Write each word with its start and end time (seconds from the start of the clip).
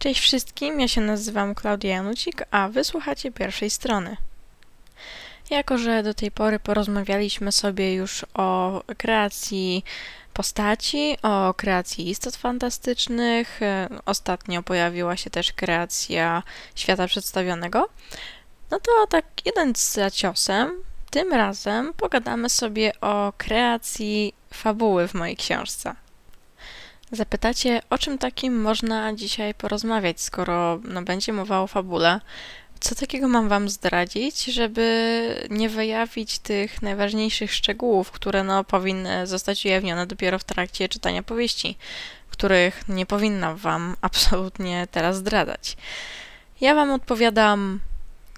Cześć 0.00 0.20
wszystkim, 0.20 0.80
ja 0.80 0.88
się 0.88 1.00
nazywam 1.00 1.54
Klaudia 1.54 1.90
Janucik, 1.90 2.42
a 2.50 2.68
wysłuchacie 2.68 3.32
pierwszej 3.32 3.70
strony. 3.70 4.16
Jako, 5.50 5.78
że 5.78 6.02
do 6.02 6.14
tej 6.14 6.30
pory 6.30 6.58
porozmawialiśmy 6.58 7.52
sobie 7.52 7.94
już 7.94 8.26
o 8.34 8.82
kreacji 8.98 9.84
postaci, 10.32 11.16
o 11.22 11.54
kreacji 11.54 12.10
istot 12.10 12.36
fantastycznych, 12.36 13.62
e, 13.62 13.88
ostatnio 14.06 14.62
pojawiła 14.62 15.16
się 15.16 15.30
też 15.30 15.52
kreacja 15.52 16.42
świata 16.74 17.06
przedstawionego, 17.06 17.88
no 18.70 18.80
to 18.80 19.06
tak 19.06 19.24
jeden 19.44 19.72
za 19.76 20.10
ciosem, 20.10 20.82
tym 21.10 21.32
razem 21.32 21.94
pogadamy 21.94 22.50
sobie 22.50 22.92
o 23.00 23.32
kreacji 23.38 24.34
fabuły 24.54 25.08
w 25.08 25.14
mojej 25.14 25.36
książce. 25.36 25.94
Zapytacie, 27.12 27.82
o 27.90 27.98
czym 27.98 28.18
takim 28.18 28.60
można 28.60 29.14
dzisiaj 29.14 29.54
porozmawiać, 29.54 30.20
skoro 30.20 30.80
no, 30.84 31.02
będzie 31.02 31.32
mowa 31.32 31.60
o 31.60 31.66
fabule? 31.66 32.20
Co 32.80 32.94
takiego 32.94 33.28
mam 33.28 33.48
Wam 33.48 33.68
zdradzić, 33.68 34.44
żeby 34.44 35.48
nie 35.50 35.68
wyjawić 35.68 36.38
tych 36.38 36.82
najważniejszych 36.82 37.54
szczegółów, 37.54 38.10
które 38.10 38.44
no, 38.44 38.64
powinny 38.64 39.26
zostać 39.26 39.64
ujawnione 39.64 40.06
dopiero 40.06 40.38
w 40.38 40.44
trakcie 40.44 40.88
czytania 40.88 41.22
powieści, 41.22 41.76
których 42.30 42.88
nie 42.88 43.06
powinnam 43.06 43.56
Wam 43.56 43.96
absolutnie 44.00 44.86
teraz 44.90 45.16
zdradzać? 45.16 45.76
Ja 46.60 46.74
Wam 46.74 46.90
odpowiadam, 46.90 47.80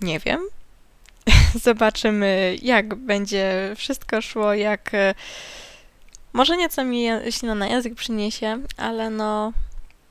nie 0.00 0.19
wiem. 0.19 0.41
Zobaczymy, 1.64 2.56
jak 2.62 2.95
będzie 2.95 3.73
wszystko 3.77 4.23
szło, 4.23 4.55
jak 4.55 4.91
może 6.32 6.56
nieco 6.56 6.84
mi 6.84 7.06
ślina 7.30 7.54
na 7.54 7.66
język 7.66 7.95
przyniesie, 7.95 8.59
ale 8.77 9.10
no 9.10 9.52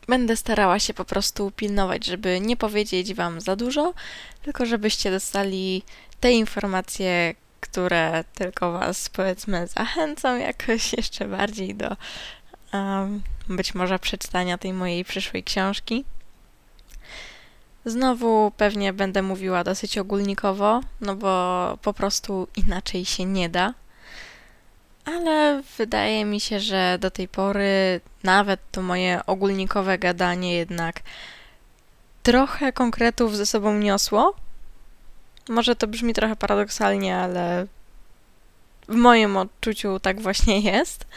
będę 0.07 0.35
starała 0.35 0.79
się 0.79 0.93
po 0.93 1.05
prostu 1.05 1.51
pilnować, 1.51 2.05
żeby 2.05 2.39
nie 2.41 2.57
powiedzieć 2.57 3.13
wam 3.13 3.41
za 3.41 3.55
dużo, 3.55 3.93
tylko 4.43 4.65
żebyście 4.65 5.11
dostali 5.11 5.83
te 6.19 6.31
informacje, 6.31 7.35
które 7.59 8.23
tylko 8.35 8.71
was 8.71 9.09
powiedzmy 9.09 9.67
zachęcą 9.67 10.37
jakoś 10.37 10.93
jeszcze 10.97 11.27
bardziej 11.27 11.75
do 11.75 11.95
um, 12.73 13.21
być 13.49 13.75
może 13.75 13.99
przeczytania 13.99 14.57
tej 14.57 14.73
mojej 14.73 15.05
przyszłej 15.05 15.43
książki. 15.43 16.05
Znowu 17.85 18.51
pewnie 18.57 18.93
będę 18.93 19.21
mówiła 19.21 19.63
dosyć 19.63 19.97
ogólnikowo, 19.97 20.81
no 21.01 21.15
bo 21.15 21.77
po 21.81 21.93
prostu 21.93 22.47
inaczej 22.55 23.05
się 23.05 23.25
nie 23.25 23.49
da 23.49 23.73
ale 25.05 25.63
wydaje 25.77 26.25
mi 26.25 26.39
się, 26.39 26.59
że 26.59 26.97
do 26.99 27.11
tej 27.11 27.27
pory 27.27 28.01
nawet 28.23 28.59
to 28.71 28.81
moje 28.81 29.21
ogólnikowe 29.25 29.97
gadanie 29.97 30.53
jednak 30.53 30.99
trochę 32.23 32.73
konkretów 32.73 33.37
ze 33.37 33.45
sobą 33.45 33.77
niosło. 33.77 34.35
Może 35.49 35.75
to 35.75 35.87
brzmi 35.87 36.13
trochę 36.13 36.35
paradoksalnie, 36.35 37.17
ale 37.17 37.67
w 38.87 38.95
moim 38.95 39.37
odczuciu 39.37 39.99
tak 39.99 40.21
właśnie 40.21 40.59
jest. 40.59 41.07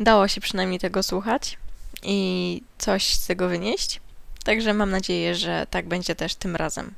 Dało 0.00 0.28
się 0.28 0.40
przynajmniej 0.40 0.80
tego 0.80 1.02
słuchać 1.02 1.58
i 2.02 2.62
coś 2.78 3.14
z 3.14 3.26
tego 3.26 3.48
wynieść. 3.48 4.00
Także 4.44 4.74
mam 4.74 4.90
nadzieję, 4.90 5.34
że 5.34 5.66
tak 5.70 5.88
będzie 5.88 6.14
też 6.14 6.34
tym 6.34 6.56
razem. 6.56 6.94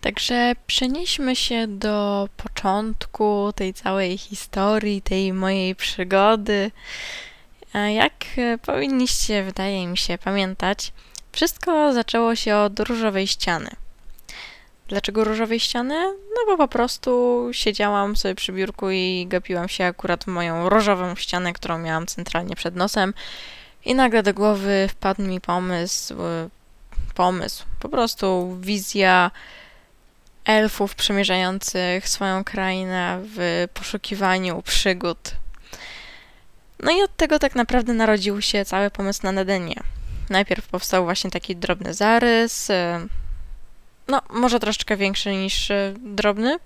Także 0.00 0.52
przenieśmy 0.66 1.36
się 1.36 1.66
do 1.66 2.28
początku 2.36 2.55
tej 3.54 3.74
całej 3.74 4.18
historii, 4.18 5.02
tej 5.02 5.32
mojej 5.32 5.74
przygody. 5.74 6.70
Jak 7.74 8.12
powinniście, 8.62 9.44
wydaje 9.44 9.86
mi 9.86 9.96
się, 9.96 10.18
pamiętać, 10.18 10.92
wszystko 11.32 11.92
zaczęło 11.92 12.34
się 12.34 12.56
od 12.56 12.80
różowej 12.80 13.26
ściany. 13.26 13.70
Dlaczego 14.88 15.24
różowej 15.24 15.60
ściany? 15.60 15.94
No 16.04 16.46
bo 16.46 16.56
po 16.56 16.68
prostu 16.68 17.48
siedziałam 17.52 18.16
sobie 18.16 18.34
przy 18.34 18.52
biurku 18.52 18.90
i 18.90 19.26
gapiłam 19.28 19.68
się 19.68 19.84
akurat 19.84 20.24
w 20.24 20.26
moją 20.26 20.68
różową 20.68 21.14
ścianę, 21.14 21.52
którą 21.52 21.78
miałam 21.78 22.06
centralnie 22.06 22.56
przed 22.56 22.76
nosem 22.76 23.14
i 23.84 23.94
nagle 23.94 24.22
do 24.22 24.34
głowy 24.34 24.88
wpadł 24.90 25.22
mi 25.22 25.40
pomysł, 25.40 26.14
pomysł, 27.14 27.64
po 27.80 27.88
prostu 27.88 28.56
wizja 28.60 29.30
elfów 30.46 30.94
przemierzających 30.94 32.08
swoją 32.08 32.44
krainę 32.44 33.20
w 33.22 33.68
poszukiwaniu 33.74 34.62
przygód. 34.62 35.32
No 36.80 36.90
i 36.90 37.02
od 37.02 37.16
tego 37.16 37.38
tak 37.38 37.54
naprawdę 37.54 37.92
narodził 37.92 38.42
się 38.42 38.64
cały 38.64 38.90
pomysł 38.90 39.20
na 39.22 39.32
Nedenie. 39.32 39.80
Najpierw 40.30 40.68
powstał 40.68 41.04
właśnie 41.04 41.30
taki 41.30 41.56
drobny 41.56 41.94
zarys, 41.94 42.70
y, 42.70 42.74
no 44.08 44.22
może 44.30 44.60
troszeczkę 44.60 44.96
większy 44.96 45.32
niż 45.32 45.70
y, 45.70 45.94
drobny, 45.98 46.56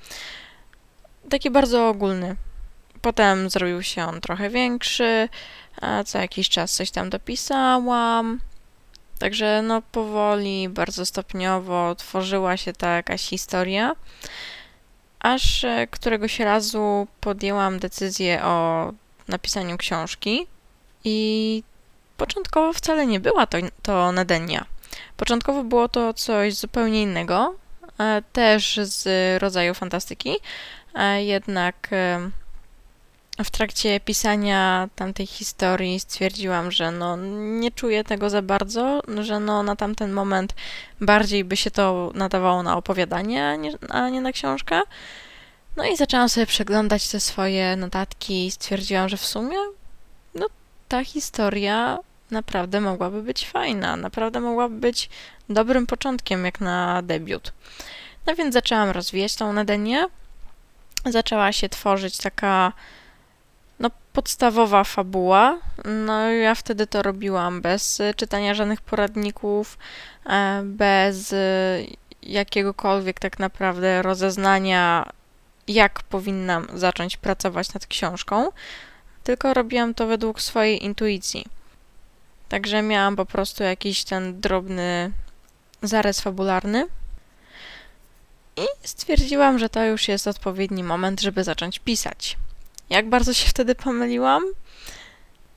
taki 1.30 1.50
bardzo 1.50 1.88
ogólny. 1.88 2.36
Potem 3.02 3.50
zrobił 3.50 3.82
się 3.82 4.04
on 4.04 4.20
trochę 4.20 4.50
większy, 4.50 5.28
co 6.06 6.18
jakiś 6.18 6.48
czas 6.48 6.72
coś 6.74 6.90
tam 6.90 7.10
dopisałam, 7.10 8.40
Także 9.20 9.62
no 9.62 9.82
powoli, 9.82 10.68
bardzo 10.68 11.06
stopniowo 11.06 11.94
tworzyła 11.94 12.56
się 12.56 12.72
ta 12.72 12.96
jakaś 12.96 13.22
historia, 13.22 13.96
aż 15.20 15.64
e, 15.64 15.86
któregoś 15.86 16.38
razu 16.38 17.06
podjęłam 17.20 17.78
decyzję 17.78 18.44
o 18.44 18.92
napisaniu 19.28 19.76
książki 19.76 20.46
i 21.04 21.62
początkowo 22.16 22.72
wcale 22.72 23.06
nie 23.06 23.20
była 23.20 23.46
to, 23.46 23.58
to 23.82 24.12
Nadenia. 24.12 24.64
Początkowo 25.16 25.64
było 25.64 25.88
to 25.88 26.14
coś 26.14 26.54
zupełnie 26.54 27.02
innego, 27.02 27.54
e, 27.98 28.22
też 28.32 28.80
z 28.82 29.08
rodzaju 29.42 29.74
fantastyki, 29.74 30.36
e, 30.94 31.24
jednak 31.24 31.88
w 33.44 33.50
trakcie 33.50 34.00
pisania 34.00 34.88
tamtej 34.96 35.26
historii 35.26 36.00
stwierdziłam, 36.00 36.72
że 36.72 36.90
no 36.90 37.16
nie 37.60 37.70
czuję 37.70 38.04
tego 38.04 38.30
za 38.30 38.42
bardzo, 38.42 39.02
że 39.20 39.40
no 39.40 39.62
na 39.62 39.76
tamten 39.76 40.12
moment 40.12 40.54
bardziej 41.00 41.44
by 41.44 41.56
się 41.56 41.70
to 41.70 42.10
nadawało 42.14 42.62
na 42.62 42.76
opowiadanie, 42.76 43.46
a 43.46 43.56
nie, 43.56 43.72
a 43.88 44.08
nie 44.08 44.20
na 44.20 44.32
książkę. 44.32 44.80
No 45.76 45.84
i 45.84 45.96
zaczęłam 45.96 46.28
sobie 46.28 46.46
przeglądać 46.46 47.08
te 47.08 47.20
swoje 47.20 47.76
notatki 47.76 48.46
i 48.46 48.50
stwierdziłam, 48.50 49.08
że 49.08 49.16
w 49.16 49.26
sumie 49.26 49.56
no 50.34 50.46
ta 50.88 51.04
historia 51.04 51.98
naprawdę 52.30 52.80
mogłaby 52.80 53.22
być 53.22 53.46
fajna, 53.48 53.96
naprawdę 53.96 54.40
mogłaby 54.40 54.74
być 54.74 55.10
dobrym 55.48 55.86
początkiem 55.86 56.44
jak 56.44 56.60
na 56.60 57.02
debiut. 57.02 57.52
No 58.26 58.34
więc 58.34 58.54
zaczęłam 58.54 58.90
rozwijać 58.90 59.36
tą 59.36 59.52
Nadenię. 59.52 60.06
Zaczęła 61.06 61.52
się 61.52 61.68
tworzyć 61.68 62.16
taka 62.16 62.72
podstawowa 64.12 64.84
fabuła. 64.84 65.58
No, 65.84 66.30
ja 66.30 66.54
wtedy 66.54 66.86
to 66.86 67.02
robiłam 67.02 67.60
bez 67.60 68.02
czytania 68.16 68.54
żadnych 68.54 68.80
poradników, 68.80 69.78
e, 70.26 70.62
bez 70.64 71.34
jakiegokolwiek 72.22 73.20
tak 73.20 73.38
naprawdę 73.38 74.02
rozeznania, 74.02 75.12
jak 75.68 76.02
powinnam 76.02 76.66
zacząć 76.74 77.16
pracować 77.16 77.74
nad 77.74 77.86
książką, 77.86 78.48
tylko 79.24 79.54
robiłam 79.54 79.94
to 79.94 80.06
według 80.06 80.42
swojej 80.42 80.84
intuicji. 80.84 81.46
Także 82.48 82.82
miałam 82.82 83.16
po 83.16 83.26
prostu 83.26 83.62
jakiś 83.62 84.04
ten 84.04 84.40
drobny 84.40 85.12
zarys 85.82 86.20
fabularny. 86.20 86.86
I 88.56 88.66
stwierdziłam, 88.88 89.58
że 89.58 89.68
to 89.68 89.84
już 89.84 90.08
jest 90.08 90.26
odpowiedni 90.26 90.84
moment, 90.84 91.20
żeby 91.20 91.44
zacząć 91.44 91.78
pisać. 91.78 92.36
Jak 92.90 93.08
bardzo 93.08 93.34
się 93.34 93.48
wtedy 93.48 93.74
pomyliłam? 93.74 94.42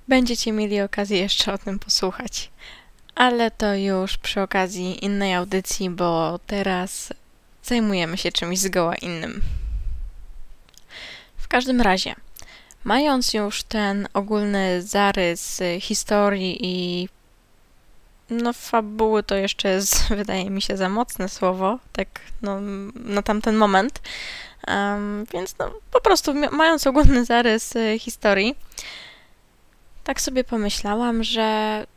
Będziecie 0.08 0.52
mieli 0.52 0.82
okazję 0.82 1.20
jeszcze 1.20 1.54
o 1.54 1.58
tym 1.58 1.80
posłuchać. 1.80 2.50
Ale 3.16 3.52
to 3.52 3.76
już 3.76 4.18
przy 4.18 4.42
okazji 4.42 5.06
innej 5.06 5.34
audycji, 5.34 5.90
bo 5.90 6.40
teraz 6.48 7.14
zajmujemy 7.64 8.18
się 8.18 8.32
czymś 8.32 8.60
zgoła 8.60 8.96
innym. 8.96 9.42
W 11.38 11.48
każdym 11.48 11.82
razie, 11.82 12.16
mając 12.84 13.34
już 13.34 13.64
ten 13.64 14.08
ogólny 14.14 14.82
zarys 14.82 15.62
historii 15.80 16.58
i 16.62 17.10
no 18.30 18.54
fabuły 18.54 19.24
to 19.24 19.36
jeszcze 19.36 19.70
jest, 19.70 20.04
wydaje 20.10 20.50
mi 20.50 20.62
się, 20.62 20.78
za 20.78 20.90
mocne 20.90 21.30
słowo, 21.30 21.80
tak 21.94 22.08
no, 22.42 22.62
na 22.96 23.22
tamten 23.22 23.56
moment, 23.56 24.02
Um, 24.68 25.26
więc 25.34 25.58
no, 25.60 25.72
po 25.92 26.02
prostu 26.02 26.34
mając 26.52 26.88
ogólny 26.88 27.26
zarys 27.26 27.76
y, 27.76 28.00
historii, 28.00 28.56
tak 30.04 30.22
sobie 30.22 30.44
pomyślałam, 30.44 31.24
że 31.24 31.88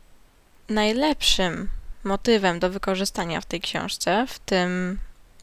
najlepszym 0.69 1.69
motywem 2.03 2.59
do 2.59 2.69
wykorzystania 2.69 3.41
w 3.41 3.45
tej 3.45 3.61
książce, 3.61 4.25
w, 4.27 4.39
tym, 4.39 4.99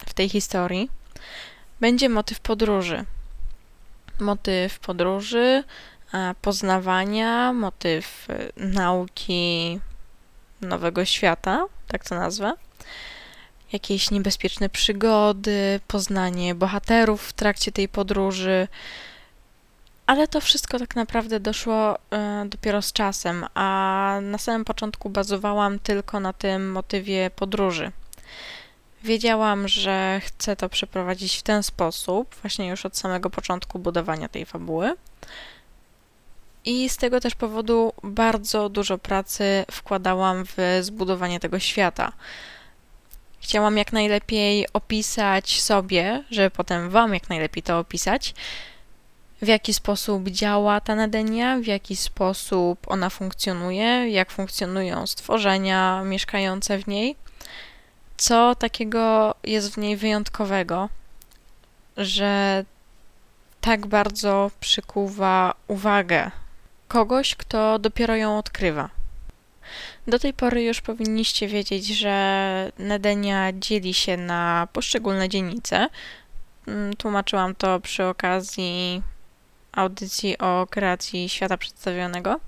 w 0.07 0.15
tej 0.15 0.29
historii, 0.29 0.91
będzie 1.81 2.09
motyw 2.09 2.41
podróży. 2.41 3.05
Motyw 4.21 4.79
podróży, 4.79 5.65
poznawania, 6.43 7.53
motyw 7.53 8.31
y, 8.31 8.53
nauki 8.57 9.81
nowego 10.61 11.05
świata, 11.05 11.65
tak 11.89 12.05
to 12.05 12.15
nazwę. 12.15 12.53
Jakieś 13.75 14.11
niebezpieczne 14.11 14.69
przygody, 14.69 15.81
poznanie 15.89 16.55
bohaterów 16.55 17.23
w 17.23 17.33
trakcie 17.33 17.73
tej 17.73 17.89
podróży. 17.89 18.69
Ale 20.07 20.29
to 20.29 20.41
wszystko 20.41 20.79
tak 20.79 20.97
naprawdę 20.97 21.41
doszło 21.41 21.97
y, 21.97 21.99
dopiero 22.49 22.83
z 22.83 22.93
czasem, 22.93 23.47
a 23.55 24.19
na 24.23 24.39
samym 24.39 24.65
początku 24.65 25.11
bazowałam 25.11 25.79
tylko 25.79 26.21
na 26.21 26.33
tym 26.33 26.73
motywie 26.73 27.31
podróży. 27.37 27.93
Wiedziałam, 29.03 29.69
że 29.69 30.21
chcę 30.25 30.57
to 30.57 30.69
przeprowadzić 30.69 31.37
w 31.37 31.43
ten 31.43 31.63
sposób, 31.63 32.35
właśnie 32.43 32.69
już 32.69 32.87
od 32.87 32.97
samego 32.97 33.31
początku 33.31 33.79
budowania 33.79 34.29
tej 34.29 34.47
fabuły. 34.47 34.95
I 36.65 36.89
z 36.89 36.97
tego 36.97 37.21
też 37.21 37.35
powodu 37.35 37.93
bardzo 38.03 38.69
dużo 38.69 38.99
pracy 38.99 39.65
wkładałam 39.71 40.45
w 40.45 40.57
zbudowanie 40.81 41.41
tego 41.41 41.59
świata. 41.59 42.13
Chciałam 43.45 43.77
jak 43.77 43.93
najlepiej 43.93 44.67
opisać 44.73 45.63
sobie, 45.63 46.25
żeby 46.31 46.51
potem 46.51 46.91
Wam 46.91 47.15
jak 47.15 47.29
najlepiej 47.29 47.63
to 47.63 47.79
opisać, 47.79 48.35
w 49.43 49.47
jaki 49.47 49.75
sposób 49.75 50.29
działa 50.29 50.81
ta 50.81 50.95
Nedenia, 50.95 51.59
w 51.59 51.67
jaki 51.67 51.97
sposób 51.97 52.79
ona 52.87 53.11
funkcjonuje, 53.11 54.11
jak 54.11 54.31
funkcjonują 54.31 55.07
stworzenia 55.07 56.03
mieszkające 56.05 56.79
w 56.79 56.87
niej, 56.87 57.17
co 58.17 58.55
takiego 58.55 59.35
jest 59.43 59.75
w 59.75 59.79
niej 59.79 59.97
wyjątkowego, 59.97 60.89
że 61.97 62.65
tak 63.61 63.87
bardzo 63.87 64.51
przykuwa 64.61 65.55
uwagę 65.69 66.31
kogoś, 66.89 67.35
kto 67.35 67.79
dopiero 67.79 68.17
ją 68.17 68.39
odkrywa. 68.39 69.04
Do 70.07 70.19
tej 70.19 70.33
pory 70.33 70.63
już 70.63 70.81
powinniście 70.81 71.49
wiedzieć, 71.49 71.87
że 71.87 72.73
Nedenia 72.79 73.53
dzieli 73.53 73.95
się 73.95 74.17
na 74.17 74.69
poszczególne 74.73 75.29
dzielnice. 75.29 75.89
Mm, 76.69 76.97
tłumaczyłam 76.97 77.55
to 77.55 77.81
przy 77.81 78.05
okazji 78.05 79.03
audycji 79.73 80.39
o 80.39 80.67
kreacji 80.71 81.29
świata 81.29 81.57
przedstawionego. 81.57 82.41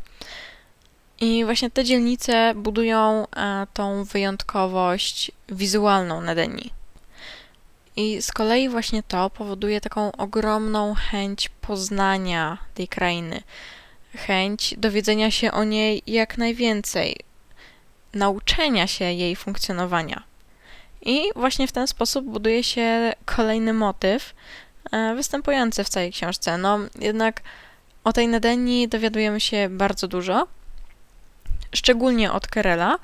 I 1.21 1.45
właśnie 1.45 1.71
te 1.71 1.85
dzielnice 1.85 2.53
budują 2.57 3.27
e, 3.27 3.67
tą 3.75 4.05
wyjątkowość 4.05 5.31
wizualną 5.49 6.21
Nedenii. 6.21 6.73
I 7.97 8.23
z 8.23 8.33
kolei 8.33 8.69
właśnie 8.69 9.03
to 9.03 9.31
powoduje 9.31 9.81
taką 9.81 10.13
ogromną 10.13 10.95
chęć 10.95 11.49
poznania 11.49 12.59
tej 12.75 12.89
krainy, 12.89 13.43
chęć 14.17 14.75
dowiedzenia 14.79 15.31
się 15.31 15.53
o 15.53 15.65
niej 15.65 16.03
jak 16.07 16.39
najwięcej, 16.39 17.17
nauczenia 18.15 18.87
się 18.87 19.05
jej 19.05 19.37
funkcjonowania. 19.37 20.23
I 21.03 21.21
właśnie 21.37 21.69
w 21.69 21.73
ten 21.73 21.87
sposób 21.87 22.25
buduje 22.25 22.65
się 22.65 23.13
kolejny 23.25 23.73
motyw 23.73 24.35
e, 24.93 25.15
występujący 25.15 25.85
w 25.85 25.89
całej 25.89 26.13
książce. 26.13 26.59
No, 26.59 26.79
jednak 26.99 27.43
o 28.05 28.13
tej 28.13 28.29
Nedenii 28.29 28.89
dowiadujemy 28.89 29.41
się 29.41 29.69
bardzo 29.71 30.09
dużo, 30.09 30.47
szczególnie 31.75 32.33
od 32.33 32.47
Kerela, 32.47 32.99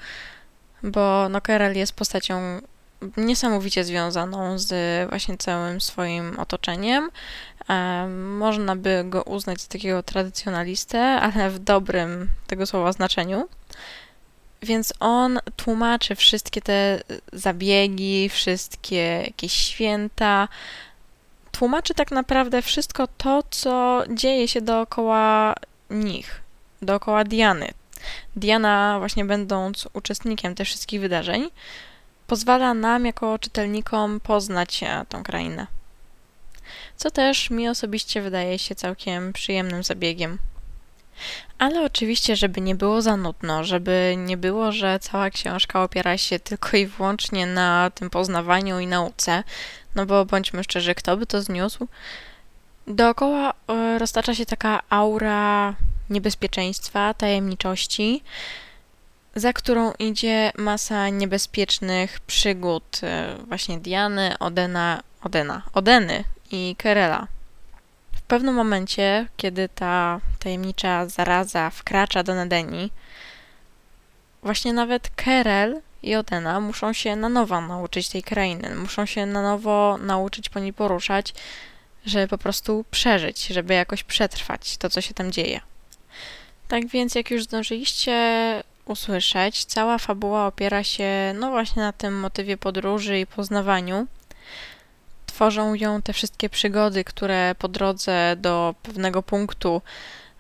bo 0.83 1.29
no 1.29 1.41
Kerel 1.41 1.77
jest 1.77 1.93
postacią 1.93 2.61
niesamowicie 3.17 3.85
związaną 3.85 4.59
z 4.59 4.71
właśnie 5.09 5.39
całym 5.39 5.81
swoim 5.81 6.41
otoczeniem. 6.41 7.11
Można 8.39 8.77
by 8.77 9.05
go 9.05 9.23
uznać 9.23 9.61
za 9.61 9.69
takiego 9.69 10.03
tradycjonalistę, 10.03 11.01
ale 11.01 11.51
w 11.51 11.59
dobrym 11.59 12.29
tego 12.47 12.67
słowa 12.67 12.93
znaczeniu. 12.93 13.49
Więc 14.63 14.95
on 15.01 15.39
tłumaczy 15.57 16.15
wszystkie 16.15 16.63
te 16.63 17.01
zabiegi, 17.33 18.29
wszystkie 18.29 19.23
jakieś 19.27 19.53
święta. 19.53 20.49
Tłumaczy 21.53 21.95
tak 21.95 22.11
naprawdę 22.11 22.63
wszystko 22.63 23.07
to, 23.07 23.43
co 23.51 24.03
dzieje 24.11 24.49
się 24.49 24.61
dookoła 24.61 25.55
nich, 25.91 26.41
dookoła 26.83 27.25
Diany. 27.25 27.69
Diana, 28.37 28.97
właśnie 28.99 29.25
będąc 29.25 29.89
uczestnikiem 29.93 30.55
tych 30.55 30.67
wszystkich 30.67 31.01
wydarzeń, 31.01 31.51
pozwala 32.27 32.75
nam 32.75 33.07
jako 33.07 33.39
czytelnikom 33.39 34.21
poznać 34.21 34.81
tą 35.09 35.23
krainę. 35.23 35.67
Co 36.97 37.11
też 37.11 37.51
mi 37.51 37.69
osobiście 37.69 38.23
wydaje 38.23 38.59
się 38.59 38.75
całkiem 38.75 39.33
przyjemnym 39.33 39.83
zabiegiem. 39.83 40.39
Ale 41.59 41.85
oczywiście, 41.85 42.37
żeby 42.37 42.61
nie 42.61 42.75
było 42.75 43.03
za 43.03 43.17
nudno, 43.17 43.65
żeby 43.65 44.15
nie 44.19 44.37
było, 44.37 44.73
że 44.73 44.99
cała 45.01 45.31
książka 45.31 45.83
opiera 45.83 46.19
się 46.19 46.39
tylko 46.39 46.77
i 46.77 46.87
wyłącznie 46.87 47.47
na 47.47 47.91
tym 47.95 48.11
poznawaniu 48.11 48.79
i 48.79 48.87
nauce, 48.87 49.45
no 49.95 50.07
bo 50.07 50.25
bądźmy 50.25 50.65
szczerzy, 50.65 50.95
kto 50.95 51.17
by 51.17 51.27
to 51.27 51.43
zniósł? 51.43 51.89
Dookoła 52.87 53.53
e, 53.69 53.99
roztacza 53.99 54.35
się 54.35 54.47
taka 54.47 54.83
aura 54.91 55.75
niebezpieczeństwa, 56.11 57.15
tajemniczości, 57.15 58.23
za 59.35 59.53
którą 59.53 59.93
idzie 59.99 60.53
masa 60.59 61.09
niebezpiecznych 61.09 62.21
przygód 62.21 63.01
e, 63.03 63.37
właśnie 63.49 63.79
Diany, 63.79 64.39
Odena, 64.39 65.03
Odena, 65.23 65.63
Odeny 65.73 66.25
i 66.53 66.77
Kerela. 66.79 67.27
W 68.17 68.23
pewnym 68.23 68.55
momencie, 68.55 69.29
kiedy 69.37 69.69
ta 69.69 70.21
tajemnicza 70.39 71.07
zaraza 71.07 71.71
wkracza 71.71 72.23
do 72.23 72.35
Nedeni, 72.35 72.91
właśnie 74.43 74.73
nawet 74.73 75.11
Kerel 75.17 75.81
i 76.03 76.15
Odena 76.15 76.61
muszą 76.61 76.93
się 76.93 77.17
na 77.17 77.29
nowo 77.29 77.61
nauczyć 77.61 78.09
tej 78.09 78.23
krainy, 78.23 78.75
muszą 78.75 79.07
się 79.07 79.27
na 79.27 79.43
nowo 79.43 79.99
nauczyć 79.99 80.49
po 80.49 80.61
niej 80.61 80.73
poruszać, 80.73 81.35
żeby 82.07 82.29
po 82.29 82.39
prostu 82.39 82.85
przeżyć, 82.91 83.47
żeby 83.47 83.75
jakoś 83.75 84.05
przetrwać 84.05 84.77
to, 84.77 84.91
co 84.91 85.01
się 85.01 85.15
tam 85.15 85.33
dzieje. 85.33 85.61
Tak 86.69 86.87
więc, 86.87 87.15
jak 87.15 87.31
już 87.31 87.45
zdążyliście 87.45 88.15
usłyszeć, 88.85 89.65
cała 89.65 89.99
fabuła 89.99 90.47
opiera 90.47 90.85
się, 90.85 91.35
no 91.35 91.51
właśnie 91.51 91.83
na 91.83 91.93
tym 91.93 92.21
motywie 92.21 92.57
podróży 92.57 93.21
i 93.21 93.27
poznawaniu. 93.27 94.07
Tworzą 95.43 95.75
ją 95.75 96.03
te 96.03 96.13
wszystkie 96.13 96.49
przygody, 96.49 97.05
które 97.05 97.55
po 97.59 97.69
drodze 97.69 98.37
do 98.37 98.75
pewnego 98.83 99.23
punktu 99.23 99.83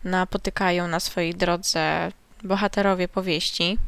napotykają 0.05 0.89
na 0.89 1.01
swojej 1.01 1.35
drodze 1.35 2.13
bohaterowie 2.45 3.09
powieści. 3.09 3.79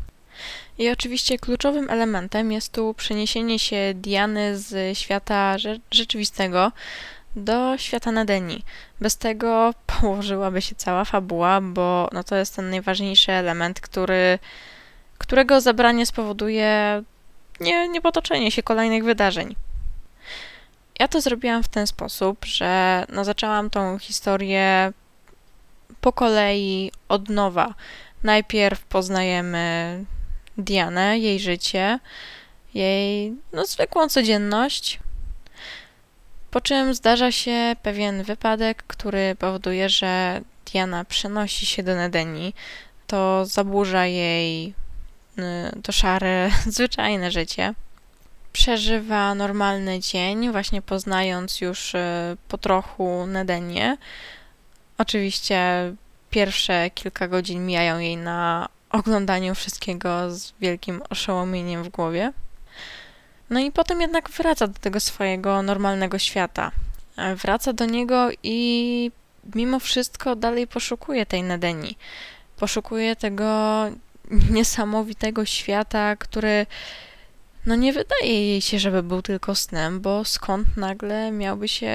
I 0.78 0.90
oczywiście 0.90 1.38
kluczowym 1.38 1.90
elementem 1.90 2.52
jest 2.52 2.72
tu 2.72 2.94
przeniesienie 2.94 3.58
się 3.58 3.94
Diany 3.94 4.58
z 4.58 4.98
świata 4.98 5.56
rzeczywistego 5.90 6.72
do 7.36 7.78
świata 7.78 8.12
Nadeni. 8.12 8.62
Bez 9.00 9.16
tego 9.16 9.74
położyłaby 9.86 10.62
się 10.62 10.74
cała 10.74 11.04
fabuła, 11.04 11.60
bo 11.60 12.08
no 12.12 12.24
to 12.24 12.36
jest 12.36 12.56
ten 12.56 12.70
najważniejszy 12.70 13.32
element, 13.32 13.80
który, 13.80 14.38
którego 15.18 15.60
zabranie 15.60 16.06
spowoduje 16.06 17.02
nie, 17.60 17.88
niepotoczenie 17.88 18.50
się 18.50 18.62
kolejnych 18.62 19.04
wydarzeń. 19.04 19.54
Ja 20.98 21.08
to 21.08 21.20
zrobiłam 21.20 21.62
w 21.62 21.68
ten 21.68 21.86
sposób, 21.86 22.44
że 22.44 23.04
no 23.08 23.24
zaczęłam 23.24 23.70
tą 23.70 23.98
historię 23.98 24.92
po 26.00 26.12
kolei 26.12 26.92
od 27.08 27.28
nowa. 27.28 27.74
Najpierw 28.22 28.84
poznajemy 28.84 30.04
Dianę, 30.58 31.18
jej 31.18 31.40
życie, 31.40 31.98
jej 32.74 33.32
no, 33.52 33.66
zwykłą 33.66 34.08
codzienność, 34.08 34.98
po 36.50 36.60
czym 36.60 36.94
zdarza 36.94 37.32
się 37.32 37.76
pewien 37.82 38.22
wypadek, 38.22 38.82
który 38.86 39.36
powoduje, 39.38 39.88
że 39.88 40.40
Diana 40.72 41.04
przenosi 41.04 41.66
się 41.66 41.82
do 41.82 41.94
Nedeni. 41.94 42.54
To 43.06 43.46
zaburza 43.46 44.06
jej 44.06 44.74
y, 45.38 45.82
to 45.82 45.92
szare, 45.92 46.50
zwyczajne 46.66 47.30
życie. 47.30 47.74
Przeżywa 48.54 49.34
normalny 49.34 50.00
dzień, 50.00 50.52
właśnie 50.52 50.82
poznając 50.82 51.60
już 51.60 51.94
y, 51.94 51.98
po 52.48 52.58
trochu 52.58 53.26
Nedenię. 53.26 53.96
Oczywiście 54.98 55.60
pierwsze 56.30 56.90
kilka 56.90 57.28
godzin 57.28 57.66
mijają 57.66 57.98
jej 57.98 58.16
na 58.16 58.68
oglądaniu 58.90 59.54
wszystkiego 59.54 60.30
z 60.30 60.52
wielkim 60.60 61.02
oszołomieniem 61.10 61.82
w 61.82 61.88
głowie. 61.88 62.32
No 63.50 63.60
i 63.60 63.72
potem 63.72 64.00
jednak 64.00 64.30
wraca 64.30 64.66
do 64.66 64.78
tego 64.78 65.00
swojego 65.00 65.62
normalnego 65.62 66.18
świata. 66.18 66.70
Wraca 67.36 67.72
do 67.72 67.84
niego 67.84 68.28
i 68.42 69.10
mimo 69.54 69.80
wszystko 69.80 70.36
dalej 70.36 70.66
poszukuje 70.66 71.26
tej 71.26 71.42
Nedeni. 71.42 71.96
Poszukuje 72.56 73.16
tego 73.16 73.84
niesamowitego 74.50 75.44
świata, 75.44 76.16
który 76.16 76.66
no 77.66 77.74
nie 77.74 77.92
wydaje 77.92 78.48
jej 78.48 78.60
się, 78.60 78.78
żeby 78.78 79.02
był 79.02 79.22
tylko 79.22 79.54
snem, 79.54 80.00
bo 80.00 80.24
skąd 80.24 80.76
nagle 80.76 81.30
miałby 81.30 81.68
się 81.68 81.92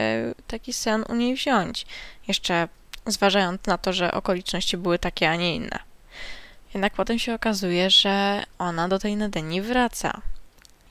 taki 0.48 0.74
sen 0.74 1.04
u 1.10 1.16
niej 1.16 1.36
wziąć? 1.36 1.86
Jeszcze 2.28 2.68
zważając 3.06 3.66
na 3.66 3.78
to, 3.78 3.94
że 3.94 4.12
okoliczności 4.12 4.78
były 4.78 5.00
takie, 5.00 5.30
a 5.30 5.36
nie 5.36 5.56
inne. 5.56 5.80
Jednak 6.74 6.94
potem 6.94 7.20
się 7.20 7.34
okazuje, 7.34 7.90
że 7.90 8.44
ona 8.58 8.88
do 8.88 9.00
tej 9.00 9.16
Nedeni 9.16 9.62
wraca. 9.62 10.22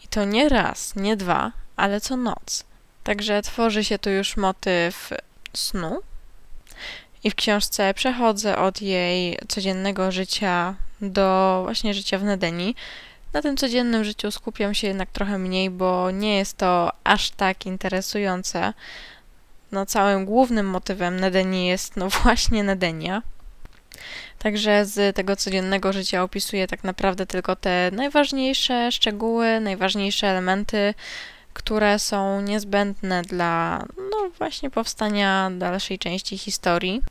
I 0.04 0.08
to 0.08 0.24
nie 0.24 0.48
raz, 0.48 0.96
nie 0.96 1.16
dwa, 1.16 1.52
ale 1.76 2.00
co 2.00 2.16
noc. 2.16 2.64
Także 3.04 3.42
tworzy 3.42 3.84
się 3.84 3.98
tu 3.98 4.10
już 4.10 4.36
motyw 4.36 5.10
snu. 5.54 6.00
I 7.24 7.30
w 7.30 7.34
książce 7.34 7.94
przechodzę 7.94 8.58
od 8.58 8.82
jej 8.82 9.38
codziennego 9.48 10.12
życia 10.12 10.74
do 11.00 11.60
właśnie 11.64 11.94
życia 11.94 12.18
w 12.18 12.24
Nedeni. 12.24 12.74
Na 13.32 13.42
tym 13.42 13.56
codziennym 13.56 14.04
życiu 14.04 14.30
skupiam 14.30 14.74
się 14.74 14.86
jednak 14.86 15.10
trochę 15.10 15.38
mniej, 15.38 15.70
bo 15.70 16.10
nie 16.10 16.36
jest 16.36 16.56
to 16.56 16.92
aż 17.04 17.30
tak 17.30 17.66
interesujące. 17.66 18.72
No, 19.72 19.86
całym 19.86 20.24
głównym 20.24 20.66
motywem 20.66 21.20
Nedeni 21.20 21.66
jest 21.66 21.96
no 21.96 22.08
właśnie 22.22 22.64
Nedenia. 22.64 23.22
Także 24.38 24.84
z 24.84 25.16
tego 25.16 25.36
codziennego 25.36 25.92
życia 25.92 26.22
opisuję 26.22 26.66
tak 26.66 26.84
naprawdę 26.84 27.26
tylko 27.26 27.56
te 27.56 27.90
najważniejsze 27.92 28.92
szczegóły, 28.92 29.60
najważniejsze 29.60 30.26
elementy, 30.26 30.94
które 31.52 31.98
są 31.98 32.40
niezbędne 32.40 33.22
dla 33.22 33.84
no 34.10 34.30
właśnie 34.38 34.70
powstania 34.70 35.50
dalszej 35.58 35.98
części 35.98 36.38
historii. 36.38 37.02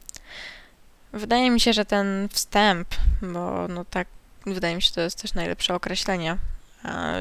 Wydaje 1.14 1.52
mi 1.52 1.60
się, 1.60 1.74
że 1.74 1.86
ten 1.86 2.30
wstęp, 2.32 2.88
bo 3.22 3.68
no 3.68 3.86
tak, 3.86 4.08
wydaje 4.54 4.76
mi 4.76 4.82
się, 4.82 4.92
to 4.92 5.02
jest 5.02 5.22
też 5.22 5.34
najlepsze 5.34 5.76
określenie, 5.76 6.38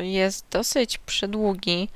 jest 0.00 0.47
dosyć 0.50 0.99
przydługi, 0.99 1.88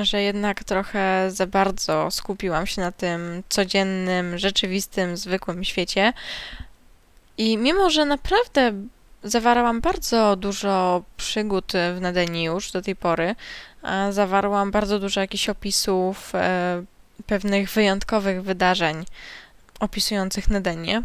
że 0.00 0.22
jednak 0.22 0.64
trochę 0.64 1.30
za 1.30 1.46
bardzo 1.46 2.10
skupiłam 2.10 2.66
się 2.66 2.80
na 2.80 2.92
tym 2.92 3.42
codziennym, 3.48 4.38
rzeczywistym, 4.38 5.16
zwykłym 5.16 5.64
świecie. 5.64 6.12
I 7.38 7.58
mimo, 7.58 7.90
że 7.90 8.04
naprawdę 8.04 8.72
zawarłam 9.24 9.80
bardzo 9.80 10.36
dużo 10.36 11.02
przygód 11.16 11.72
w 11.96 12.00
Nadeni 12.00 12.44
już 12.44 12.72
do 12.72 12.82
tej 12.82 12.96
pory, 12.96 13.34
zawarłam 14.10 14.70
bardzo 14.70 14.98
dużo 14.98 15.20
jakichś 15.20 15.48
opisów 15.48 16.34
e, 16.34 16.82
pewnych 17.26 17.70
wyjątkowych 17.70 18.42
wydarzeń 18.42 19.04
opisujących 19.80 20.50
Nedenię. 20.50 21.02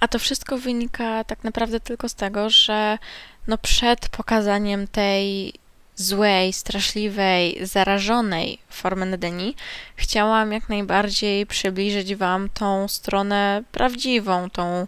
A 0.00 0.08
to 0.08 0.18
wszystko 0.18 0.58
wynika 0.58 1.24
tak 1.24 1.44
naprawdę 1.44 1.80
tylko 1.80 2.08
z 2.08 2.14
tego, 2.14 2.50
że 2.50 2.98
no 3.46 3.58
przed 3.58 4.08
pokazaniem 4.08 4.86
tej 4.86 5.52
złej, 5.96 6.52
straszliwej, 6.52 7.58
zarażonej 7.66 8.58
formy 8.68 9.06
Nedeni, 9.06 9.54
chciałam 9.96 10.52
jak 10.52 10.68
najbardziej 10.68 11.46
przybliżyć 11.46 12.14
Wam 12.14 12.48
tą 12.48 12.88
stronę 12.88 13.62
prawdziwą, 13.72 14.50
tą 14.50 14.86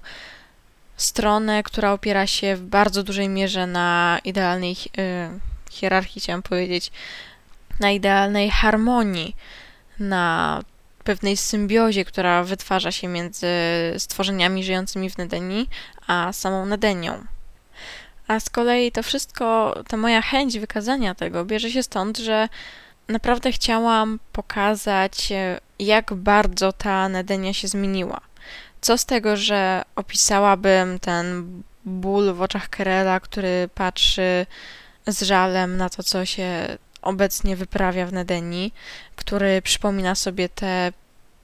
stronę, 0.97 1.63
która 1.63 1.93
opiera 1.93 2.27
się 2.27 2.57
w 2.57 2.63
bardzo 2.63 3.03
dużej 3.03 3.29
mierze 3.29 3.67
na 3.67 4.19
idealnej 4.25 4.77
yy, 4.97 5.41
hierarchii, 5.71 6.21
chciałam 6.21 6.43
powiedzieć, 6.43 6.93
na 7.81 7.91
idealnej 7.91 8.51
harmonii, 8.51 9.37
na 9.99 10.63
pewnej 11.07 11.37
symbiozie, 11.37 12.05
która 12.05 12.45
wytwarza 12.45 12.93
się 12.93 13.09
między 13.09 13.47
stworzeniami 13.99 14.65
żyjącymi 14.65 15.11
w 15.11 15.19
Nedeni, 15.19 15.69
a 16.07 16.33
samą 16.33 16.67
Nedenią. 16.67 17.25
A 18.29 18.41
z 18.41 18.51
kolei 18.51 18.93
to 18.93 19.03
wszystko, 19.03 19.75
ta 19.89 19.97
moja 19.97 20.23
chęć 20.23 20.59
wykazania 20.59 21.15
tego 21.15 21.45
bierze 21.45 21.71
się 21.71 21.83
stąd, 21.83 22.19
że 22.19 22.49
naprawdę 23.09 23.53
chciałam 23.53 24.19
pokazać, 24.33 25.33
jak 25.79 26.15
bardzo 26.15 26.73
ta 26.73 27.09
Nedenia 27.09 27.53
się 27.55 27.69
zmieniła. 27.69 28.21
Co 28.81 28.99
z 28.99 29.05
tego, 29.05 29.37
że 29.37 29.83
opisałabym 29.97 30.99
ten 30.99 31.47
ból 31.85 32.35
w 32.35 32.43
oczach 32.43 32.69
Kerela, 32.69 33.21
który 33.21 33.69
patrzy 33.75 34.47
z 35.07 35.23
żalem 35.23 35.77
na 35.77 35.89
to, 35.89 36.03
co 36.03 36.25
się 36.25 36.79
obecnie 37.07 37.57
wyprawia 37.57 38.07
w 38.07 38.13
Nedeni, 38.13 38.73
który 39.17 39.63
przypomina 39.63 40.15
sobie 40.15 40.49
te 40.49 40.93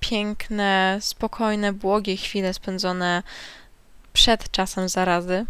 piękne, 0.00 0.98
spokojne, 1.00 1.72
błogie 1.72 2.16
chwile 2.16 2.54
spędzone 2.54 3.22
przed 4.12 4.50
czasem 4.50 4.88
zarazy. 4.88 5.46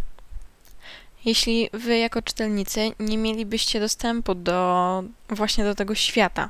Jeśli 1.24 1.70
wy 1.72 1.98
jako 1.98 2.22
czytelnicy 2.22 2.90
nie 2.98 3.18
mielibyście 3.18 3.80
dostępu 3.80 4.34
do 4.34 5.04
właśnie 5.28 5.64
do 5.64 5.74
tego 5.74 5.94
świata, 5.94 6.48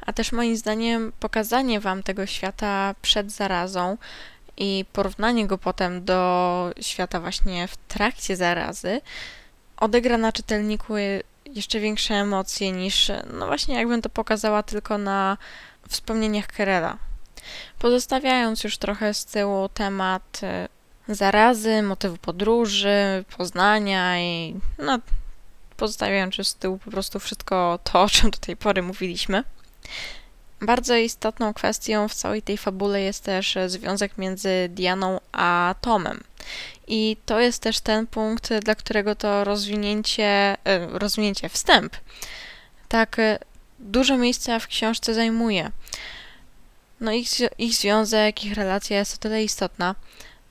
a 0.00 0.12
też 0.12 0.32
moim 0.32 0.56
zdaniem 0.56 1.12
pokazanie 1.20 1.80
wam 1.80 2.02
tego 2.02 2.26
świata 2.26 2.94
przed 3.02 3.32
zarazą 3.32 3.96
i 4.56 4.84
porównanie 4.92 5.46
go 5.46 5.58
potem 5.58 6.04
do 6.04 6.72
świata 6.80 7.20
właśnie 7.20 7.68
w 7.68 7.76
trakcie 7.76 8.36
zarazy 8.36 9.00
odegra 9.80 10.18
na 10.18 10.32
czytelniku 10.32 10.94
jeszcze 11.54 11.80
większe 11.80 12.14
emocje 12.14 12.72
niż, 12.72 13.10
no 13.32 13.46
właśnie, 13.46 13.74
jakbym 13.74 14.02
to 14.02 14.08
pokazała 14.08 14.62
tylko 14.62 14.98
na 14.98 15.36
wspomnieniach 15.88 16.46
Kerela. 16.46 16.98
Pozostawiając 17.78 18.64
już 18.64 18.78
trochę 18.78 19.14
z 19.14 19.24
tyłu 19.24 19.68
temat 19.68 20.40
y, 21.08 21.14
zarazy, 21.14 21.82
motywu 21.82 22.16
podróży, 22.16 23.24
poznania 23.36 24.20
i 24.20 24.60
no, 24.78 24.98
pozostawiając 25.76 26.38
już 26.38 26.48
z 26.48 26.54
tyłu 26.54 26.78
po 26.78 26.90
prostu 26.90 27.18
wszystko 27.18 27.78
to, 27.84 28.02
o 28.02 28.08
czym 28.08 28.30
do 28.30 28.38
tej 28.38 28.56
pory 28.56 28.82
mówiliśmy. 28.82 29.44
Bardzo 30.60 30.96
istotną 30.96 31.54
kwestią 31.54 32.08
w 32.08 32.14
całej 32.14 32.42
tej 32.42 32.58
fabule 32.58 33.00
jest 33.00 33.24
też 33.24 33.58
związek 33.66 34.18
między 34.18 34.68
Dianą 34.68 35.20
a 35.32 35.74
Tomem. 35.80 36.20
I 36.86 37.16
to 37.26 37.40
jest 37.40 37.62
też 37.62 37.80
ten 37.80 38.06
punkt, 38.06 38.54
dla 38.54 38.74
którego 38.74 39.14
to 39.14 39.44
rozwinięcie, 39.44 40.56
e, 40.64 40.86
rozwinięcie, 40.98 41.48
wstęp, 41.48 41.96
tak 42.88 43.18
e, 43.18 43.38
dużo 43.78 44.18
miejsca 44.18 44.58
w 44.58 44.66
książce 44.66 45.14
zajmuje. 45.14 45.70
No 47.00 47.12
ich, 47.12 47.28
ich 47.58 47.74
związek, 47.74 48.44
ich 48.44 48.54
relacja 48.54 48.98
jest 48.98 49.14
o 49.14 49.18
tyle 49.18 49.44
istotna, 49.44 49.94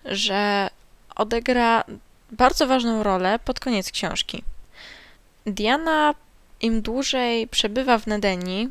że 0.06 0.70
odegra 1.16 1.84
bardzo 2.32 2.68
ważną 2.68 3.04
rolę 3.04 3.40
pod 3.46 3.60
koniec 3.60 3.92
książki. 3.92 4.44
Diana 5.46 6.16
im 6.62 6.82
dłużej 6.82 7.48
przebywa 7.48 7.98
w 7.98 8.08
Nedeni, 8.08 8.70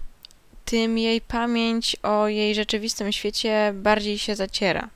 tym 0.64 0.98
jej 0.98 1.20
pamięć 1.20 1.96
o 2.02 2.28
jej 2.28 2.54
rzeczywistym 2.54 3.12
świecie 3.12 3.72
bardziej 3.74 4.18
się 4.18 4.36
zaciera 4.36 4.88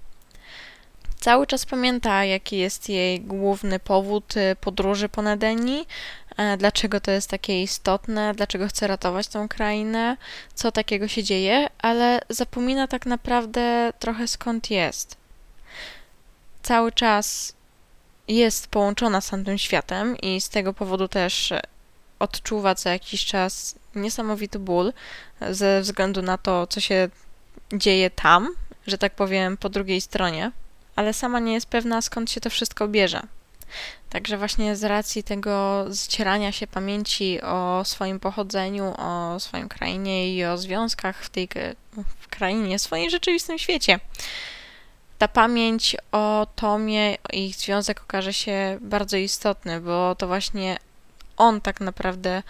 cały 1.20 1.46
czas 1.46 1.66
pamięta, 1.66 2.24
jaki 2.24 2.58
jest 2.58 2.88
jej 2.88 3.20
główny 3.20 3.78
powód 3.78 4.36
y, 4.36 4.56
podróży 4.60 5.08
po 5.08 5.22
Nedeni, 5.22 5.86
e, 6.36 6.56
dlaczego 6.56 7.00
to 7.00 7.10
jest 7.10 7.30
takie 7.30 7.62
istotne, 7.62 8.34
dlaczego 8.34 8.68
chce 8.68 8.86
ratować 8.86 9.28
tą 9.28 9.48
krainę, 9.48 10.16
co 10.54 10.72
takiego 10.72 11.08
się 11.08 11.22
dzieje, 11.22 11.66
ale 11.78 12.20
zapomina 12.28 12.88
tak 12.88 13.06
naprawdę 13.06 13.92
trochę 13.98 14.28
skąd 14.28 14.70
jest. 14.70 15.16
Cały 16.62 16.92
czas 16.92 17.52
jest 18.28 18.66
połączona 18.66 19.20
z 19.20 19.30
tamtym 19.30 19.58
światem 19.58 20.16
i 20.16 20.40
z 20.40 20.48
tego 20.48 20.74
powodu 20.74 21.08
też 21.08 21.52
odczuwa 22.18 22.74
co 22.74 22.88
jakiś 22.88 23.24
czas 23.24 23.74
niesamowity 23.94 24.58
ból 24.58 24.92
ze 25.50 25.80
względu 25.80 26.22
na 26.22 26.38
to, 26.38 26.66
co 26.66 26.80
się 26.80 27.08
dzieje 27.72 28.10
tam, 28.10 28.48
że 28.86 28.98
tak 28.98 29.14
powiem, 29.14 29.56
po 29.56 29.68
drugiej 29.68 30.00
stronie 30.00 30.52
ale 31.00 31.12
sama 31.12 31.40
nie 31.40 31.52
jest 31.52 31.66
pewna, 31.66 32.02
skąd 32.02 32.30
się 32.30 32.40
to 32.40 32.50
wszystko 32.50 32.88
bierze. 32.88 33.22
Także 34.10 34.38
właśnie 34.38 34.76
z 34.76 34.84
racji 34.84 35.22
tego 35.22 35.84
zcierania 35.92 36.52
się 36.52 36.66
pamięci 36.66 37.40
o 37.40 37.82
swoim 37.84 38.20
pochodzeniu, 38.20 38.94
o 38.98 39.40
swoim 39.40 39.68
krainie 39.68 40.34
i 40.34 40.44
o 40.44 40.58
związkach 40.58 41.24
w 41.24 41.30
tej 41.30 41.48
w 42.20 42.28
krainie, 42.28 42.78
w 42.78 42.82
swoim 42.82 43.10
rzeczywistym 43.10 43.58
świecie, 43.58 44.00
ta 45.18 45.28
pamięć 45.28 45.96
o 46.12 46.46
Tomie, 46.56 47.16
ich 47.32 47.56
związek 47.56 48.00
okaże 48.02 48.32
się 48.32 48.78
bardzo 48.80 49.16
istotny, 49.16 49.80
bo 49.80 50.14
to 50.14 50.26
właśnie 50.26 50.76
on 51.36 51.60
tak 51.60 51.80
naprawdę 51.80 52.42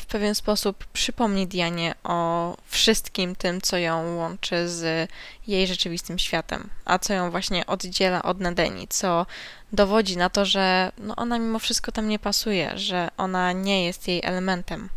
w 0.00 0.06
pewien 0.06 0.34
sposób 0.34 0.84
przypomni 0.92 1.46
Dianie 1.46 1.94
o 2.04 2.56
wszystkim 2.66 3.36
tym, 3.36 3.60
co 3.60 3.76
ją 3.78 4.16
łączy 4.16 4.68
z 4.68 5.10
jej 5.46 5.66
rzeczywistym 5.66 6.18
światem, 6.18 6.70
a 6.84 6.98
co 6.98 7.14
ją 7.14 7.30
właśnie 7.30 7.66
oddziela 7.66 8.22
od 8.22 8.40
Nadeni, 8.40 8.88
co 8.88 9.26
dowodzi 9.72 10.16
na 10.16 10.30
to, 10.30 10.44
że 10.44 10.92
no 10.98 11.16
ona 11.16 11.38
mimo 11.38 11.58
wszystko 11.58 11.92
tam 11.92 12.08
nie 12.08 12.18
pasuje, 12.18 12.78
że 12.78 13.08
ona 13.16 13.52
nie 13.52 13.84
jest 13.84 14.08
jej 14.08 14.20
elementem. 14.24 14.88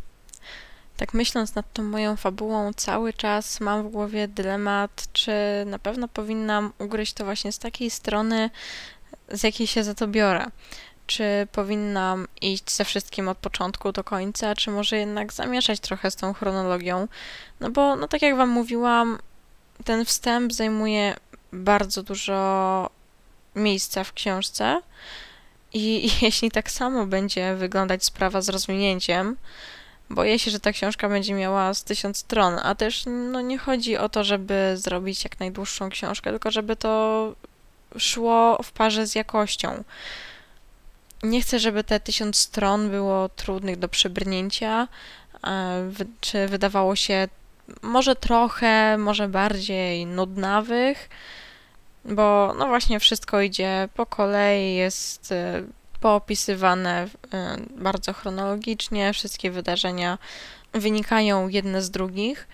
Tak 0.97 1.13
myśląc 1.13 1.55
nad 1.55 1.73
tą 1.73 1.83
moją 1.83 2.15
fabułą, 2.15 2.73
cały 2.73 3.13
czas 3.13 3.59
mam 3.59 3.87
w 3.87 3.91
głowie 3.91 4.27
dylemat, 4.27 5.07
czy 5.13 5.31
na 5.65 5.79
pewno 5.79 6.07
powinnam 6.07 6.73
ugryźć 6.79 7.13
to 7.13 7.25
właśnie 7.25 7.51
z 7.51 7.59
takiej 7.59 7.89
strony, 7.89 8.49
z 9.31 9.43
jakiej 9.43 9.67
się 9.67 9.83
za 9.83 9.95
to 9.95 10.07
biorę 10.07 10.45
czy 11.09 11.47
powinnam 11.51 12.27
iść 12.41 12.71
ze 12.71 12.85
wszystkim 12.85 13.29
od 13.29 13.37
początku 13.37 13.91
do 13.91 14.03
końca, 14.03 14.55
czy 14.55 14.71
może 14.71 14.97
jednak 14.97 15.33
zamieszać 15.33 15.79
trochę 15.79 16.11
z 16.11 16.15
tą 16.15 16.33
chronologią. 16.33 17.07
No 17.59 17.71
bo, 17.71 17.95
no 17.95 18.07
tak 18.07 18.21
jak 18.21 18.35
Wam 18.35 18.49
mówiłam, 18.49 19.17
ten 19.85 20.05
wstęp 20.05 20.53
zajmuje 20.53 21.15
bardzo 21.53 22.03
dużo 22.03 22.89
miejsca 23.55 24.03
w 24.03 24.13
książce. 24.13 24.81
I 25.73 26.09
jeśli 26.25 26.51
tak 26.51 26.71
samo 26.71 27.05
będzie 27.05 27.55
wyglądać 27.55 28.05
sprawa 28.05 28.41
z 28.41 28.49
rozwinięciem, 28.49 29.37
boję 30.09 30.39
się, 30.39 30.51
że 30.51 30.59
ta 30.59 30.71
książka 30.71 31.09
będzie 31.09 31.33
miała 31.33 31.73
z 31.73 31.83
tysiąc 31.83 32.17
stron, 32.17 32.59
a 32.63 32.75
też 32.75 33.03
no, 33.07 33.41
nie 33.41 33.57
chodzi 33.57 33.97
o 33.97 34.09
to, 34.09 34.23
żeby 34.23 34.73
zrobić 34.75 35.23
jak 35.23 35.39
najdłuższą 35.39 35.89
książkę, 35.89 36.31
tylko 36.31 36.51
żeby 36.51 36.75
to 36.75 37.33
szło 37.97 38.59
w 38.63 38.71
parze 38.71 39.07
z 39.07 39.15
jakością. 39.15 39.83
Nie 41.23 41.41
chcę, 41.41 41.59
żeby 41.59 41.83
te 41.83 41.99
tysiąc 41.99 42.37
stron 42.37 42.89
było 42.89 43.29
trudnych 43.29 43.79
do 43.79 43.89
przebrnięcia, 43.89 44.87
czy 46.21 46.47
wydawało 46.47 46.95
się 46.95 47.27
może 47.81 48.15
trochę, 48.15 48.97
może 48.97 49.27
bardziej 49.27 50.05
nudnawych, 50.05 51.09
bo 52.05 52.55
no 52.57 52.67
właśnie 52.67 52.99
wszystko 52.99 53.41
idzie 53.41 53.89
po 53.93 54.05
kolei, 54.05 54.75
jest 54.75 55.31
y, 55.31 55.35
poopisywane 55.99 57.05
y, 57.05 57.09
bardzo 57.81 58.13
chronologicznie, 58.13 59.13
wszystkie 59.13 59.51
wydarzenia 59.51 60.17
wynikają 60.73 61.47
jedne 61.47 61.81
z 61.81 61.91
drugich. 61.91 62.47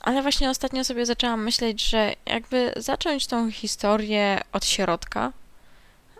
Ale 0.00 0.22
właśnie 0.22 0.50
ostatnio 0.50 0.84
sobie 0.84 1.06
zaczęłam 1.06 1.44
myśleć, 1.44 1.82
że 1.84 2.12
jakby 2.26 2.72
zacząć 2.76 3.26
tą 3.26 3.50
historię 3.50 4.40
od 4.52 4.66
środka, 4.66 5.32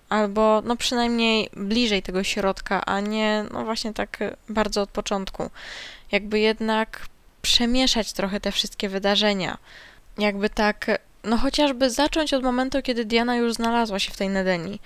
albo 0.08 0.62
no 0.64 0.76
przynajmniej 0.76 1.50
bliżej 1.56 2.02
tego 2.02 2.24
środka, 2.24 2.84
a 2.84 3.00
nie 3.00 3.44
no 3.52 3.64
właśnie 3.64 3.94
tak 3.94 4.18
bardzo 4.48 4.82
od 4.82 4.90
początku. 4.90 5.50
Jakby 6.12 6.40
jednak 6.40 7.06
przemieszać 7.42 8.12
trochę 8.12 8.40
te 8.40 8.52
wszystkie 8.52 8.88
wydarzenia. 8.88 9.58
Jakby 10.18 10.50
tak, 10.50 11.00
no 11.24 11.36
chociażby 11.36 11.90
zacząć 11.90 12.34
od 12.34 12.42
momentu, 12.42 12.82
kiedy 12.82 13.04
Diana 13.04 13.36
już 13.36 13.54
znalazła 13.54 13.98
się 13.98 14.12
w 14.12 14.16
tej 14.16 14.28
Nedeni. 14.28 14.80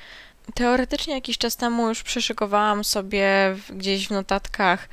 Teoretycznie 0.54 1.14
jakiś 1.14 1.38
czas 1.38 1.56
temu 1.56 1.88
już 1.88 2.02
przyszykowałam 2.02 2.84
sobie 2.84 3.56
gdzieś 3.70 4.08
w 4.08 4.10
notatkach 4.10 4.88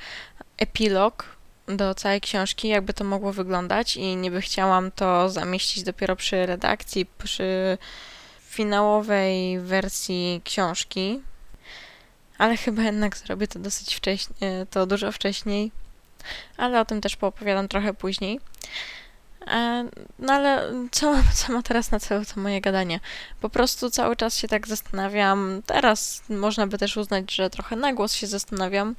epilog 0.58 1.26
do 1.68 1.96
całej 1.96 2.22
książki, 2.22 2.68
jakby 2.68 2.94
to 2.94 3.04
mogło 3.04 3.34
wyglądać 3.34 3.98
i 3.98 4.16
niby 4.16 4.42
chciałam 4.42 4.92
to 4.92 5.30
zamieścić 5.30 5.84
dopiero 5.84 6.16
przy 6.16 6.46
redakcji, 6.46 7.06
przy 7.24 7.78
finałowej 8.50 9.60
wersji 9.60 10.42
książki, 10.46 11.22
ale 12.38 12.58
chyba 12.58 12.84
jednak 12.84 13.18
zrobię 13.18 13.48
to 13.48 13.60
dosyć 13.60 13.96
wcześnie, 13.96 14.66
to 14.72 14.86
dużo 14.86 15.12
wcześniej, 15.12 15.72
ale 16.58 16.82
o 16.82 16.86
tym 16.86 17.02
też 17.02 17.16
poopowiadam 17.16 17.68
trochę 17.68 17.94
później. 17.94 18.40
E, 19.48 19.90
no 20.20 20.34
ale 20.34 20.74
co, 20.92 21.16
co 21.34 21.54
ma 21.54 21.62
teraz 21.64 21.92
na 21.92 22.00
celu 22.00 22.26
to 22.26 22.42
moje 22.42 22.62
gadanie? 22.62 23.00
Po 23.42 23.50
prostu 23.50 23.90
cały 23.90 24.16
czas 24.16 24.38
się 24.38 24.48
tak 24.48 24.68
zastanawiam, 24.68 25.62
teraz 25.66 26.24
można 26.30 26.68
by 26.68 26.78
też 26.78 26.98
uznać, 26.98 27.36
że 27.36 27.50
trochę 27.50 27.76
na 27.76 27.94
głos 27.94 28.14
się 28.14 28.28
zastanawiam, 28.28 28.96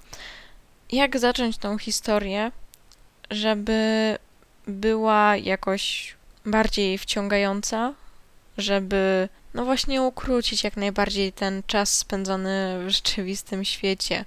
jak 0.92 1.18
zacząć 1.18 1.58
tą 1.58 1.78
historię, 1.78 2.52
żeby 3.30 4.18
była 4.66 5.36
jakoś 5.36 6.16
bardziej 6.46 6.98
wciągająca, 6.98 7.94
żeby 8.58 9.28
no 9.54 9.64
właśnie 9.64 10.02
ukrócić 10.02 10.64
jak 10.64 10.76
najbardziej 10.76 11.32
ten 11.32 11.62
czas 11.66 11.94
spędzony 11.94 12.84
w 12.86 12.90
rzeczywistym 12.90 13.64
świecie, 13.64 14.24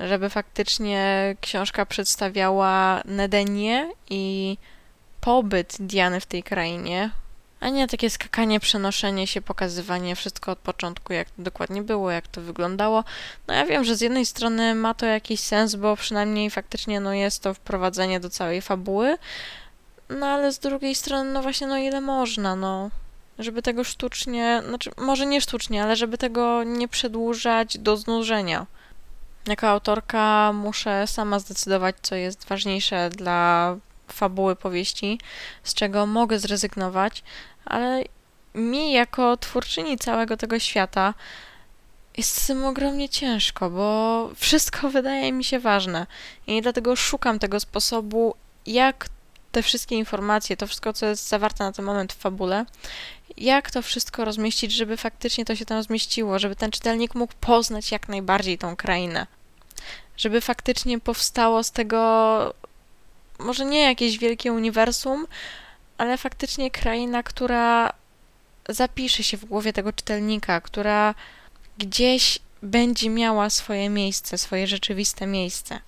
żeby 0.00 0.30
faktycznie 0.30 1.34
książka 1.40 1.86
przedstawiała 1.86 3.02
Nedenię 3.04 3.90
i 4.10 4.56
pobyt 5.20 5.76
Diany 5.80 6.20
w 6.20 6.26
tej 6.26 6.42
krainie, 6.42 7.10
a 7.60 7.68
nie 7.68 7.88
takie 7.88 8.10
skakanie, 8.10 8.60
przenoszenie 8.60 9.26
się, 9.26 9.40
pokazywanie 9.40 10.16
wszystko 10.16 10.52
od 10.52 10.58
początku, 10.58 11.12
jak 11.12 11.30
to 11.30 11.42
dokładnie 11.42 11.82
było, 11.82 12.10
jak 12.10 12.28
to 12.28 12.40
wyglądało. 12.40 13.04
No 13.48 13.54
ja 13.54 13.66
wiem, 13.66 13.84
że 13.84 13.96
z 13.96 14.00
jednej 14.00 14.26
strony 14.26 14.74
ma 14.74 14.94
to 14.94 15.06
jakiś 15.06 15.40
sens, 15.40 15.74
bo 15.74 15.96
przynajmniej 15.96 16.50
faktycznie 16.50 17.00
no 17.00 17.12
jest 17.12 17.42
to 17.42 17.54
wprowadzenie 17.54 18.20
do 18.20 18.30
całej 18.30 18.62
fabuły, 18.62 19.16
no 20.08 20.26
ale 20.26 20.52
z 20.52 20.58
drugiej 20.58 20.94
strony, 20.94 21.32
no 21.32 21.42
właśnie, 21.42 21.66
no 21.66 21.78
ile 21.78 22.00
można, 22.00 22.56
no 22.56 22.90
żeby 23.38 23.62
tego 23.62 23.84
sztucznie, 23.84 24.62
znaczy 24.68 24.90
może 24.96 25.26
nie 25.26 25.40
sztucznie, 25.40 25.82
ale 25.82 25.96
żeby 25.96 26.18
tego 26.18 26.64
nie 26.64 26.88
przedłużać 26.88 27.78
do 27.78 27.96
znużenia. 27.96 28.66
Jako 29.46 29.68
autorka 29.68 30.52
muszę 30.52 31.06
sama 31.06 31.38
zdecydować, 31.38 31.96
co 32.02 32.14
jest 32.14 32.48
ważniejsze 32.48 33.10
dla 33.10 33.76
fabuły 34.08 34.56
powieści, 34.56 35.20
z 35.62 35.74
czego 35.74 36.06
mogę 36.06 36.38
zrezygnować, 36.38 37.22
ale 37.64 38.04
mi 38.54 38.92
jako 38.92 39.36
twórczyni 39.36 39.98
całego 39.98 40.36
tego 40.36 40.58
świata 40.58 41.14
jest 42.16 42.42
z 42.42 42.46
tym 42.46 42.64
ogromnie 42.64 43.08
ciężko, 43.08 43.70
bo 43.70 44.30
wszystko 44.36 44.90
wydaje 44.90 45.32
mi 45.32 45.44
się 45.44 45.58
ważne 45.58 46.06
i 46.46 46.62
dlatego 46.62 46.96
szukam 46.96 47.38
tego 47.38 47.60
sposobu, 47.60 48.34
jak 48.66 49.08
te 49.52 49.62
wszystkie 49.62 49.96
informacje, 49.96 50.56
to 50.56 50.66
wszystko, 50.66 50.92
co 50.92 51.06
jest 51.06 51.28
zawarte 51.28 51.64
na 51.64 51.72
ten 51.72 51.84
moment 51.84 52.12
w 52.12 52.16
fabule, 52.16 52.66
jak 53.36 53.70
to 53.70 53.82
wszystko 53.82 54.24
rozmieścić, 54.24 54.72
żeby 54.72 54.96
faktycznie 54.96 55.44
to 55.44 55.56
się 55.56 55.64
tam 55.64 55.82
zmieściło, 55.82 56.38
żeby 56.38 56.56
ten 56.56 56.70
czytelnik 56.70 57.14
mógł 57.14 57.32
poznać 57.40 57.92
jak 57.92 58.08
najbardziej 58.08 58.58
tą 58.58 58.76
krainę. 58.76 59.26
Żeby 60.16 60.40
faktycznie 60.40 61.00
powstało 61.00 61.62
z 61.64 61.70
tego 61.70 62.54
może 63.38 63.64
nie 63.64 63.80
jakieś 63.80 64.18
wielkie 64.18 64.52
uniwersum, 64.52 65.26
ale 65.98 66.18
faktycznie 66.18 66.70
kraina, 66.70 67.22
która 67.22 67.92
zapisze 68.68 69.22
się 69.22 69.36
w 69.36 69.44
głowie 69.44 69.72
tego 69.72 69.92
czytelnika, 69.92 70.60
która 70.60 71.14
gdzieś 71.78 72.38
będzie 72.62 73.10
miała 73.10 73.50
swoje 73.50 73.90
miejsce, 73.90 74.38
swoje 74.38 74.66
rzeczywiste 74.66 75.26
miejsce. 75.26 75.80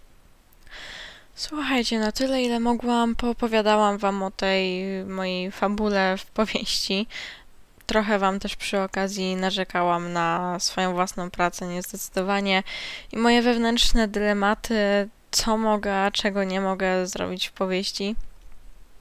Słuchajcie, 1.37 1.99
na 1.99 2.12
tyle 2.12 2.42
ile 2.42 2.61
mogłam, 2.61 3.16
poopowiadałam 3.16 3.99
wam 3.99 4.23
o 4.23 4.31
tej 4.31 4.85
mojej 5.05 5.51
fabule 5.51 6.16
w 6.18 6.27
powieści. 6.27 7.07
Trochę 7.87 8.18
wam 8.18 8.40
też 8.40 8.57
przy 8.57 8.81
okazji 8.81 9.37
narzekałam 9.37 10.12
na 10.12 10.57
swoją 10.61 10.92
własną 10.92 11.31
pracę, 11.31 11.66
niezdecydowanie 11.66 12.62
i 13.12 13.16
moje 13.16 13.42
wewnętrzne 13.42 14.09
dylematy, 14.09 15.09
co 15.31 15.59
mogę, 15.59 15.97
a 15.97 16.11
czego 16.11 16.44
nie 16.44 16.61
mogę 16.61 17.07
zrobić 17.07 17.47
w 17.47 17.53
powieści. 17.53 18.16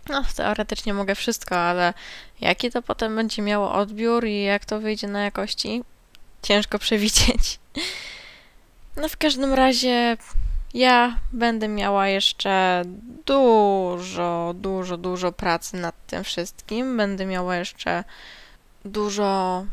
No, 0.10 0.24
teoretycznie 0.36 0.94
mogę 0.94 1.16
wszystko, 1.16 1.58
ale 1.58 1.94
jaki 2.42 2.72
to 2.72 2.82
potem 2.82 3.16
będzie 3.16 3.42
miało 3.42 3.74
odbiór 3.74 4.26
i 4.26 4.44
jak 4.44 4.66
to 4.66 4.80
wyjdzie 4.80 5.08
na 5.08 5.24
jakości, 5.24 5.84
ciężko 6.42 6.80
przewidzieć. 6.86 7.60
No, 8.96 9.10
w 9.10 9.18
każdym 9.18 9.54
razie 9.54 10.18
ja 10.74 11.20
będę 11.34 11.68
miała 11.68 12.08
jeszcze 12.08 12.82
dużo, 13.26 14.54
dużo, 14.56 14.98
dużo 14.98 15.32
pracy 15.32 15.78
nad 15.78 15.96
tym 16.08 16.24
wszystkim. 16.24 16.98
Będę 16.98 17.26
miała 17.26 17.56
jeszcze 17.56 18.04
dużo 18.86 19.66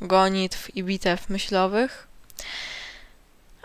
gonitw 0.00 0.76
i 0.76 0.84
bitew 0.84 1.28
myślowych. 1.28 2.08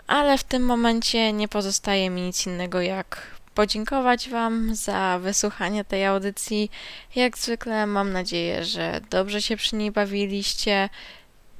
Ale 0.06 0.38
w 0.38 0.44
tym 0.44 0.64
momencie 0.64 1.32
nie 1.32 1.48
pozostaje 1.48 2.10
mi 2.10 2.22
nic 2.22 2.46
innego 2.46 2.80
jak 2.80 3.40
podziękować 3.54 4.28
Wam 4.28 4.74
za 4.74 5.18
wysłuchanie 5.22 5.84
tej 5.84 6.06
audycji. 6.06 6.70
Jak 7.14 7.38
zwykle 7.38 7.86
mam 7.86 8.12
nadzieję, 8.12 8.64
że 8.64 9.00
dobrze 9.10 9.42
się 9.42 9.56
przy 9.56 9.76
niej 9.76 9.90
bawiliście. 9.90 10.88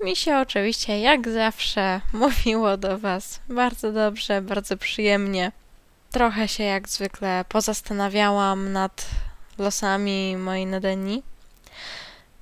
Mi 0.05 0.17
się 0.17 0.39
oczywiście, 0.39 1.01
jak 1.01 1.29
zawsze, 1.29 2.01
mówiło 2.13 2.77
do 2.77 2.99
Was 2.99 3.41
bardzo 3.49 3.93
dobrze, 3.93 4.43
bardzo 4.43 4.77
przyjemnie. 4.77 5.53
Trochę 6.11 6.49
się, 6.49 6.65
jak 6.65 6.89
zwykle, 6.89 7.45
pozastanawiałam 7.49 8.73
nad 8.73 9.07
losami 9.59 10.37
mojej 10.37 10.67
Nadeni. 10.67 11.23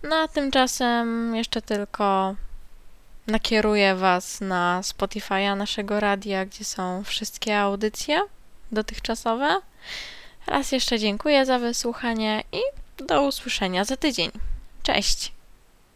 No 0.02 0.16
a 0.16 0.28
tymczasem 0.28 1.36
jeszcze 1.36 1.62
tylko 1.62 2.34
nakieruję 3.26 3.94
Was 3.94 4.40
na 4.40 4.80
Spotify'a 4.84 5.56
naszego 5.56 6.00
radia, 6.00 6.46
gdzie 6.46 6.64
są 6.64 7.04
wszystkie 7.04 7.58
audycje 7.58 8.20
dotychczasowe. 8.72 9.60
Raz 10.46 10.72
jeszcze 10.72 10.98
dziękuję 10.98 11.46
za 11.46 11.58
wysłuchanie 11.58 12.42
i 12.52 12.60
do 13.04 13.22
usłyszenia 13.22 13.84
za 13.84 13.96
tydzień. 13.96 14.30
Cześć! 14.82 15.37